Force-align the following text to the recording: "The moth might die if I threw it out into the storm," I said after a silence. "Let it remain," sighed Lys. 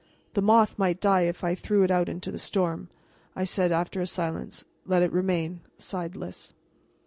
"The 0.33 0.41
moth 0.41 0.79
might 0.79 0.99
die 0.99 1.25
if 1.29 1.43
I 1.43 1.53
threw 1.53 1.83
it 1.83 1.91
out 1.91 2.09
into 2.09 2.31
the 2.31 2.39
storm," 2.39 2.89
I 3.35 3.43
said 3.43 3.71
after 3.71 4.01
a 4.01 4.07
silence. 4.07 4.65
"Let 4.87 5.03
it 5.03 5.11
remain," 5.13 5.59
sighed 5.77 6.15
Lys. 6.15 6.55